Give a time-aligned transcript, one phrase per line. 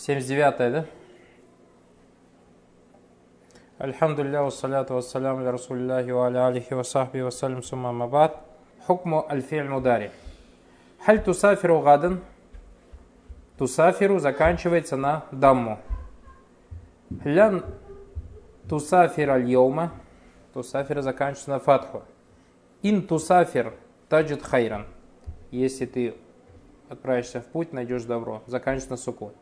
[0.00, 0.86] 79 да?
[3.76, 8.40] Альхамдулилля, вассаляту вассаляму ля расулиллахи ва аля алихи ва сахби ва салям сумма мабад.
[8.86, 10.10] Хукму аль-фи'ль.
[11.04, 12.20] Халь тусафиру гадан.
[13.58, 15.78] Тусафиру заканчивается на дамму.
[17.24, 17.62] Лян
[18.70, 19.92] тусафир аль-йома.
[20.54, 22.04] Тусафир заканчивается на фатху.
[22.82, 23.74] Ин тусафир
[24.08, 24.86] таджид хайран.
[25.50, 26.14] Если ты
[26.88, 28.42] отправишься в путь, найдешь добро.
[28.46, 29.32] Заканчивается на сукун.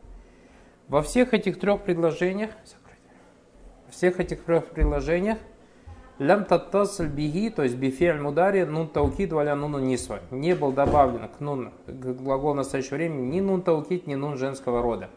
[0.89, 2.49] Во всех этих трех предложениях,
[3.85, 5.37] во всех этих трех предложениях,
[6.17, 10.19] лям таттасль биги, то есть бифель мудари, нун таукид валя нуну нисва.
[10.31, 14.81] Не был добавлен к, нун, к глаголу настоящего времени ни нун таукид, ни нун женского
[14.81, 15.11] рода.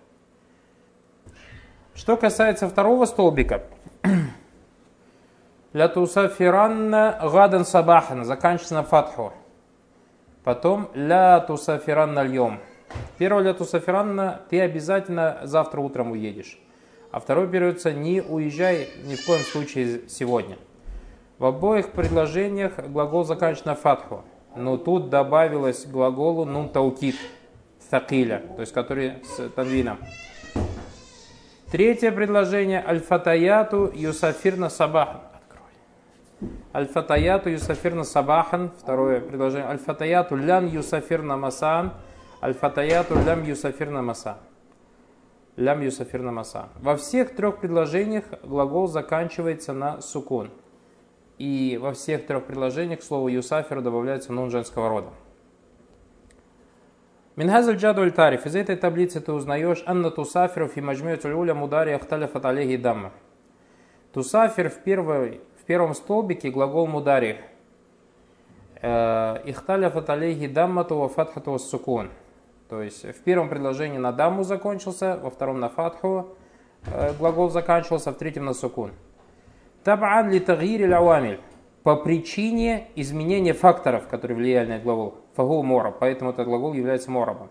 [1.94, 3.64] Что касается второго столбика,
[5.72, 9.32] ля тусафиранна гадан сабахан, заканчивается на фатху.
[10.44, 12.60] Потом ля тусафиранна льем.
[13.18, 16.58] Первый ля тусафиранна, ты обязательно завтра утром уедешь.
[17.10, 20.56] А второй берется не уезжай ни в коем случае сегодня.
[21.38, 24.24] В обоих предложениях глагол заканчивается на фатху.
[24.56, 27.16] Но тут добавилось глаголу нун таукит,
[27.92, 29.98] такиля, то есть который с танвином.
[31.70, 35.20] Третье предложение аль-фатаяту юсафирна сабахан.
[36.74, 38.70] Аль-фатаяту юсафирна сабахан.
[38.78, 39.68] Второе предложение.
[39.68, 41.92] Аль-фатаяту лян юсафирна масан.
[42.44, 44.36] Аль-фатаяту лям юсафирна масан.
[45.54, 46.70] Лям юсафирна масан.
[46.80, 50.50] Во всех трех предложениях глагол заканчивается на сукун.
[51.38, 55.10] И во всех трех предложениях к слову юсафир добавляется нун женского рода.
[57.36, 58.44] Минхазаль джаду тариф.
[58.44, 63.12] Из этой таблицы ты узнаешь анна тусафиру фи маджмиют уля мудари ахталяфат алейхи дамма.
[64.12, 67.40] Тусафир в, первой, в первом столбике глагол мудари.
[68.82, 72.10] Ихталяфат алейхи даммату ва фатхату сукун.
[72.72, 76.28] То есть в первом предложении на дамму закончился, во втором на фатху
[77.18, 78.92] глагол заканчивался, в третьем на сукун.
[79.84, 81.38] Табан ли тагир авамиль
[81.82, 85.18] по причине изменения факторов, которые влияли на этот глагол.
[85.34, 87.50] Фагул мораб, поэтому этот глагол является морабом.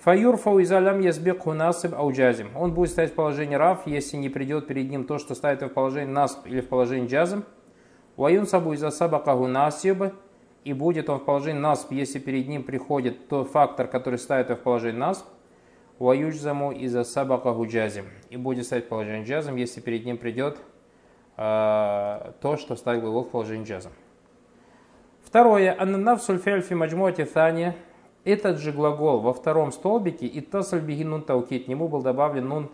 [0.00, 2.48] Фаюрфау изалям язбекху насиб ауджазим.
[2.56, 5.68] Он будет стоять в положении рав, если не придет перед ним то, что ставит в
[5.68, 7.44] положении насб или в положении джазм.
[8.16, 10.12] Ваюн сабу иза сабакаху насиб.
[10.68, 14.58] И будет он в положении насб, если перед ним приходит тот фактор, который ставит его
[14.58, 15.24] в положении насб.
[15.98, 18.04] Ваюджзаму иза сабакаху джазим.
[18.28, 20.58] И будет стоять в положении джазм, если перед ним придет
[21.38, 23.92] э, то, что ставит глагол в положении джазм.
[25.22, 25.74] Второе.
[25.80, 27.74] Аннанав сульфель фи маджмуати thания.
[28.26, 31.66] Этот же глагол во втором столбике и тасаль нун таукит.
[31.66, 32.70] Нему был добавлен нун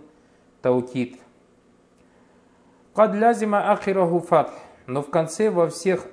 [0.62, 1.20] таукит.
[2.92, 4.20] Кад лязима ахираху.
[4.88, 6.08] Но в конце во всех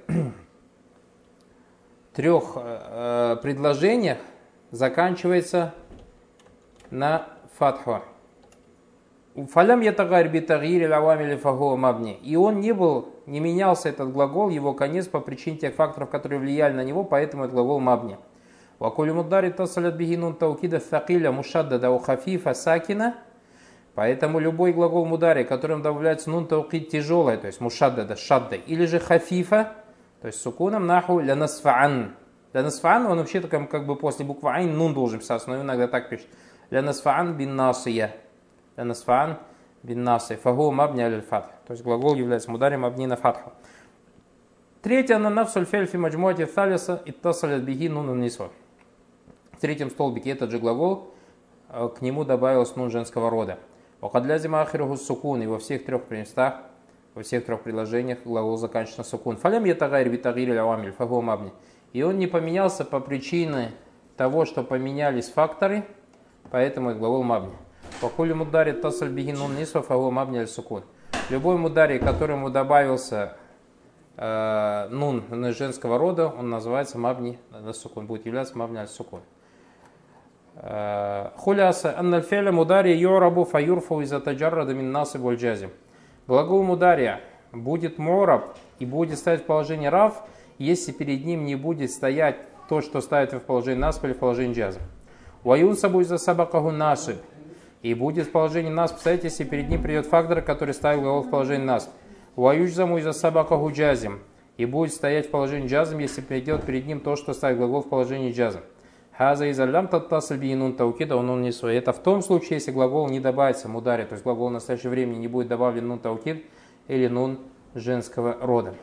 [2.14, 4.18] трех э, предложениях
[4.72, 5.74] заканчивается
[6.90, 7.28] на
[7.58, 8.02] фатху.
[9.36, 12.20] Фалям ятагарь битагири лавамили фагуа мабни.
[12.22, 16.40] И он не был, не менялся этот глагол, его конец по причине тех факторов, которые
[16.40, 18.18] влияли на него, поэтому этот глагол мабни.
[18.80, 23.16] Вакулю мудари тасалят бигинун таукида thакиля мушаддада у хафифа сакина.
[23.94, 29.00] Поэтому любой глагол мудари, которым добавляется нун таукид тяжелая, то есть мушаддада, шадда, или же
[29.00, 29.74] хафифа,
[30.22, 32.16] то есть сукуном наху ля насфаан.
[32.54, 35.88] Ля насфаан, он вообще-то как, как бы после буквы айн нун должен писаться, но иногда
[35.88, 36.28] так пишет.
[36.70, 38.16] Ля насфаан бин насия.
[38.78, 39.40] Ля насфаан
[39.82, 40.38] бин насия.
[40.38, 41.48] Фагу мабни аль фатх.
[41.66, 43.52] То есть глагол является мударем абни на фатху.
[44.84, 48.52] Третье, на нафсуль фельфи маджмуати талиса и тасалят биги нуна нисва.
[49.54, 51.14] В третьем столбике этот же глагол,
[51.70, 53.60] к нему добавилось нун женского рода.
[54.02, 55.42] Вакадлязима ахируху сукун.
[55.42, 56.62] И во всех трех местах,
[57.14, 59.38] во всех трех предложениях глагол заканчивается сукун.
[59.38, 61.52] Фалям ятагайр битагир лявамиль фагу мабни.
[61.94, 63.72] И он не поменялся по причине
[64.16, 65.84] того, что поменялись факторы,
[66.52, 67.54] поэтому глагол мабни.
[68.00, 70.84] Покулю мудари тасаль биги нун нисва фагу мабни аль сукун.
[71.30, 73.36] Любой мудари, которому добавился
[74.18, 75.24] э, нун
[75.54, 79.22] женского рода, он называется мабни на сукун, будет являться мабни аль сукун.
[81.38, 85.72] Хуляса аннальфеля мудария йорабу фаюрфу из атаджаррада мин насиб джазим.
[86.32, 87.20] Глагол мудария
[87.52, 90.24] будет мораб и будет стоять в положении рав,
[90.60, 92.38] если перед ним не будет стоять
[92.70, 94.80] то, что ставит в положении насб или в положении джаза.
[95.44, 97.18] Ваюн сабу из сабакаху нашиб.
[97.82, 101.30] И будет в положении насб стоять, если перед ним придет фактор, который ставит глагол в
[101.30, 101.90] положении насб.
[102.38, 104.22] Ваюджзаму из сабакаху джазим.
[104.56, 107.90] И будет стоять в положении джазм, если придет перед ним то, что ставит глагол в
[107.90, 108.62] положении джазм.
[109.18, 111.76] Хаза из алям таттасль бинун таукида он не свой.
[111.76, 115.16] Это в том случае, если глагол не добавится мударе, то есть глагол в настоящее время
[115.16, 116.46] не будет добавлен нун таукид
[116.88, 117.40] или нун
[117.76, 118.74] женского рода.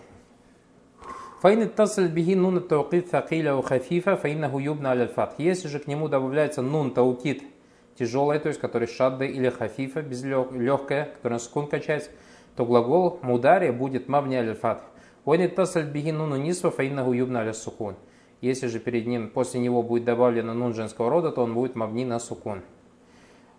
[1.40, 5.34] Фаин тасль биги нун таукид такиля у хафифа фаиннаху юбна аль фат.
[5.38, 7.42] Если же к нему добавляется нун таукид
[7.98, 12.10] тяжелая, то есть который шадда или хафифа, без легкая, которая на сукун качается,
[12.54, 14.82] то глагол мудари будет мабни аль фатх.
[15.24, 17.94] Войны тасаль биги нуну нисва фаиннаху юбна аля сукун.
[18.40, 22.04] Если же перед ним, после него будет добавлено нун женского рода, то он будет мабни
[22.04, 22.62] на сукун.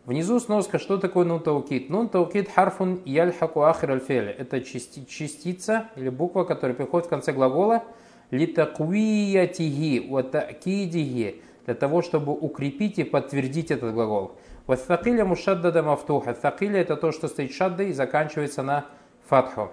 [0.05, 1.89] Внизу сноска, что такое нун таукит?
[1.89, 4.01] Нун таукит харфун яльхаку ахир аль
[4.37, 7.83] Это частица или буква, которая приходит в конце глагола
[8.31, 14.33] литаквиятиги ватакидиги для того, чтобы укрепить и подтвердить этот глагол.
[14.67, 16.33] Ваттакиля мушаддада мафтуха.
[16.33, 18.85] Такиля это то, что стоит шадда и заканчивается на
[19.27, 19.71] фатху.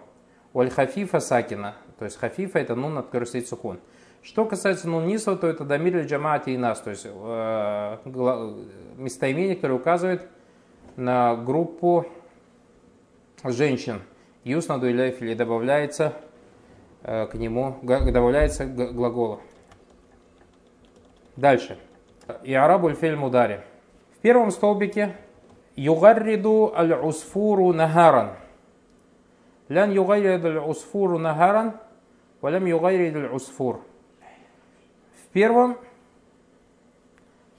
[0.52, 1.74] Валь хафифа сакина.
[1.98, 3.78] То есть хафифа это нун, которой стоит сукун.
[4.26, 6.80] Что касается нун ниса, то это дамир джамати и нас.
[6.80, 7.96] То есть э,
[8.96, 10.26] местоимение, которое указывает
[10.96, 12.06] на группу
[13.44, 14.02] женщин.
[14.42, 16.12] Юс на или добавляется
[17.04, 19.38] э, к нему, добавляется глагола.
[21.36, 21.78] Дальше.
[22.42, 23.64] И арабуль фильм ударе.
[24.16, 25.14] В первом столбике
[25.76, 28.32] югарриду аль-усфуру нахаран.
[29.68, 31.74] Лян югарриду аль-усфуру нахаран,
[32.40, 33.82] валям югарриду аль-усфур.
[35.36, 35.76] В первом,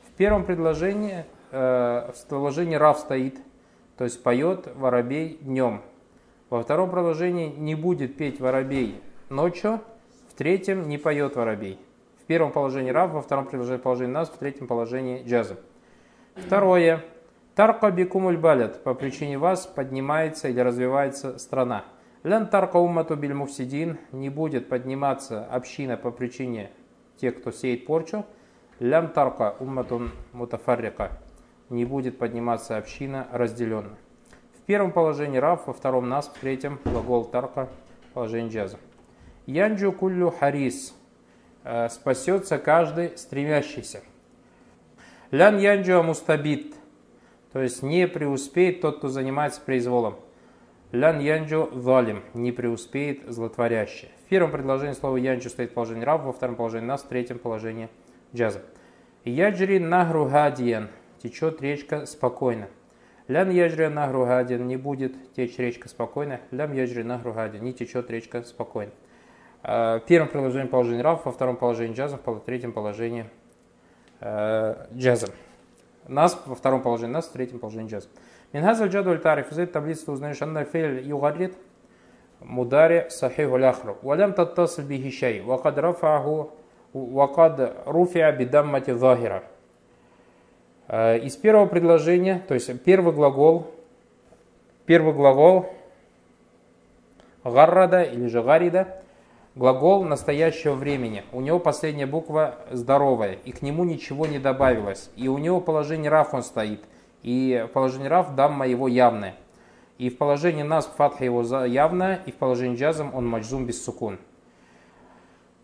[0.07, 3.37] в первом предложении, э, в предложении Рав стоит,
[3.99, 5.83] то есть поет воробей днем.
[6.49, 9.81] Во втором предложении не будет петь воробей ночью,
[10.27, 11.79] в третьем не поет воробей
[12.25, 15.57] первом положении рав, во втором положении нас, в третьем положении джаза.
[16.35, 17.05] Второе.
[17.53, 18.83] Тарка бикумуль балят.
[18.83, 21.85] По причине вас поднимается или развивается страна.
[22.23, 23.35] Лян тарка уммату биль.
[24.11, 26.71] Не будет подниматься община по причине
[27.17, 28.25] тех, кто сеет порчу.
[28.79, 31.19] Лям тарка умматун мутафаррика.
[31.69, 33.97] Не будет подниматься община разделенно.
[34.57, 37.69] В первом положении рав, во втором нас, в третьем глагол тарка,
[38.13, 38.77] положение джаза.
[39.45, 40.93] Янджу куллю харис.
[41.63, 44.01] Э, спасется каждый стремящийся.
[45.31, 46.73] Лян янджуа мустабит,
[47.51, 50.15] то есть не преуспеет тот, кто занимается произволом.
[50.93, 54.09] Лян янджу валим, не преуспеет злотворящий.
[54.25, 57.89] В первом предложении слова янджу стоит положение раб, во втором положении нас, в третьем положении
[58.33, 58.61] джаза.
[59.25, 60.87] Яджри нагру гадиен,
[61.21, 62.69] течет речка спокойно.
[63.27, 66.39] Лян яджри нагру гадиен, не будет течь речка спокойно.
[66.51, 68.93] Лям яджри нагру гадиен, не течет речка спокойно.
[69.63, 73.25] Э, в первом положении положение рав, во втором положении джазом, в третьем положении
[74.21, 75.31] э, джазом.
[76.07, 78.11] Нас во втором положении нас, в третьем положении джазом.
[78.53, 79.51] Минхаз аль джаду тариф.
[79.51, 81.55] Из этой таблицы ты узнаешь, анна фейль югаррит
[82.39, 83.97] мудари сахиху ляхру.
[84.01, 85.41] Валям таттасл бихи шай.
[85.41, 86.51] Вакад рафаху
[86.93, 89.43] вакад руфиа бидаммати захира.
[90.87, 93.67] Э, из первого предложения, то есть первый глагол,
[94.85, 95.67] первый глагол
[97.43, 99.01] гаррада или же гарида,
[99.55, 101.23] глагол настоящего времени.
[101.31, 105.09] У него последняя буква здоровая, и к нему ничего не добавилось.
[105.15, 106.81] И у него положение раф он стоит.
[107.27, 109.35] И в положении раф дамма его явное.
[109.97, 114.17] И в положении нас фатха его явное, и в положении джазом он маджзум без сукун.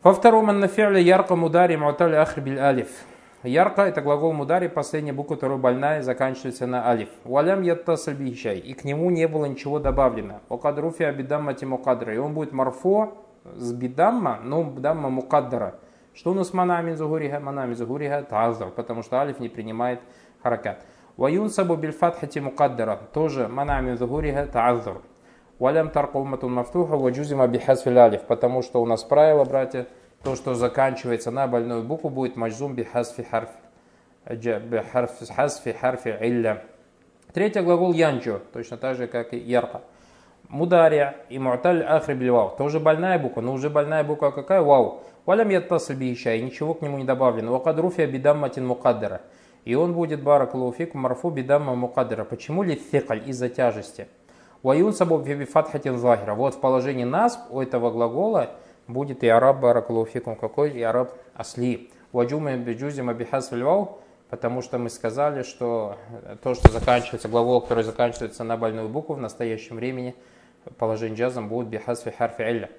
[0.01, 2.89] Во втором аннафи'ля ярко мудари муатали ахрибиль алиф.
[3.43, 7.07] Ярко это глагол мудари, последняя буква, которая больная, заканчивается на алиф.
[7.23, 8.57] Валям яттасаль бихищай.
[8.57, 10.41] И к нему не было ничего добавлено.
[10.49, 12.13] Окадруфи абидамма тимукадра.
[12.13, 15.75] И он будет марфо с бидамма, но дамма мукаддара.
[16.13, 17.39] Что у нас манами загуриха?
[17.39, 20.01] Манами загуриха тазар, потому что алиф не принимает
[20.41, 20.85] харакат.
[21.17, 24.97] Ваюнсабу бильфатхати мукаддара, тоже манами загуриха тазар.
[25.59, 29.87] Валям тарка уматун мафтуха ваджузима бихасфил алиф, потому что у нас правило, братья,
[30.23, 33.49] то, что заканчивается на больную букву, будет маджзум бихасфи харф.
[34.27, 36.63] Бихасфи харфи илля.
[37.33, 39.81] Третий глагол янджо, точно так же, как и ярка.
[40.49, 42.55] Мудария и Муаталь Ахри Бильвау.
[42.57, 44.61] Тоже больная буква, но уже больная буква какая?
[44.61, 45.01] Вау.
[45.25, 47.51] Валям яттасаль бихища, и ничего к нему не добавлено.
[47.53, 49.21] Вакадруфия бидамматин мукаддара.
[49.65, 52.23] И он будет баракалуфик марфу бидамма мукаддара.
[52.23, 54.07] Почему ли фикаль из-за тяжести?
[54.61, 56.33] Ваюн сабу фатхатин захира.
[56.35, 58.51] Вот в положении нас у этого глагола
[58.87, 60.35] будет и араб баракалуфикум.
[60.35, 61.89] Какой и араб асли.
[62.11, 65.97] Ваджума биджузима бихас вау потому что мы сказали, что
[66.41, 70.15] то, что заканчивается, глагол, который заканчивается на больную букву в настоящем времени–
[70.77, 72.69] положение джазом будет бихасфи харфи илля.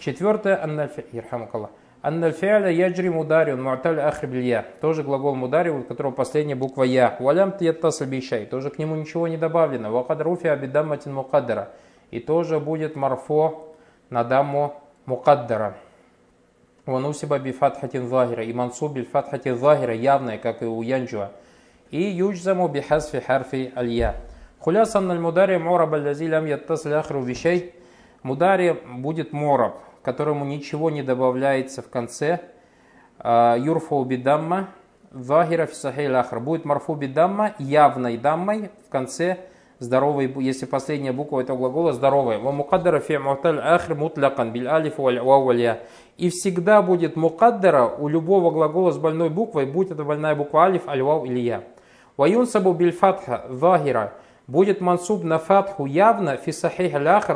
[0.00, 1.70] Четвертое, аннальфи'ля.
[2.00, 4.64] Аннальфи'ля яджри мудариун му'таль ахрибилья.
[4.80, 7.16] Тоже глагол мудари, у которого последняя буква я.
[7.18, 8.46] Валям тьяттасл бишай.
[8.46, 9.90] Тоже к нему ничего не добавлено.
[9.90, 11.70] Вакад руфи абидамматин мукаддара.
[12.12, 13.74] И тоже будет марфо
[14.10, 14.74] на даму
[15.06, 15.74] мукаддара.
[16.86, 18.44] Ванусиба бифатхатин захира.
[18.44, 21.32] И мансуб бифатхатин захира явная, как и у Янджуа.
[21.90, 24.14] И юджзаму бихасфи харфи алья.
[24.60, 27.74] Хуляса на мудари мораб аль лям яттасли ахру вещей.
[28.22, 32.40] Мудари будет мораб, которому ничего не добавляется в конце.
[33.18, 34.68] А, юрфу бидамма,
[35.10, 36.40] Вахира фисахиль ахр.
[36.40, 39.38] Будет марфу бидамма явной даммой в конце
[39.78, 42.38] здоровой, если последняя буква этого глагола здоровая.
[42.38, 45.80] Ва мукаддара фи муталь ахр мутлакан биль алиф валь.
[46.18, 50.88] И всегда будет мукаддара у любого глагола с больной буквой, будь это больная буква алиф,
[50.88, 51.62] аль вау или я.
[52.16, 54.12] Ва юнсабу биль фатха вахира.
[54.46, 56.94] Будет мансуб на фатху явно фи сахих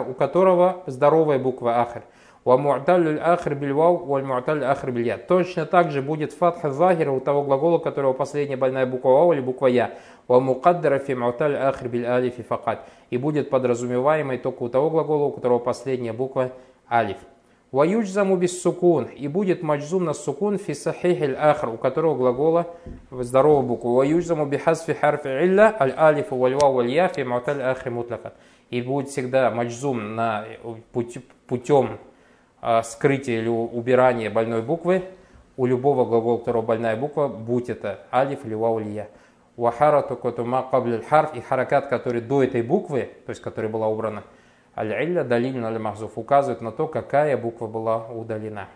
[0.08, 2.02] у которого здоровая буква ахр.
[2.44, 5.16] Ва му'таль ахр биль вау, валь му'таль ахр биль я.
[5.16, 9.32] Точно так же будет фатха захира у того глагола, у которого последняя больная буква вау
[9.32, 9.92] или буква я.
[10.26, 12.84] Ва мукаддара фи му'таль ахр биль алифи факат.
[13.10, 16.50] И будет подразумеваемый только у того глагола, у которого последняя буква
[16.90, 17.18] алиф.
[17.70, 19.04] Ва юджзаму без сукун.
[19.04, 22.66] И будет маджзум на сукун фи сахихиль ахр, у которого глагола
[23.12, 23.90] здоровая буква.
[23.90, 27.90] Ва юджзаму би хазфи харфи илля аль алиф валь вау валь я фи му'таль ахр
[27.90, 28.32] мутляка.
[28.70, 30.44] И будет всегда маджзум на
[31.46, 31.98] путем
[32.62, 35.02] а, скрытия или у- убирания больной буквы
[35.56, 39.08] у любого глагола, у которого больная буква, будь это алиф или вау или я.
[39.56, 44.22] Вахарату котума кабль харф и харакат, который до этой буквы, то есть которая была убрана,
[44.74, 48.68] аль-илля далиль аль махзуф указывает на то, какая буква была удалена.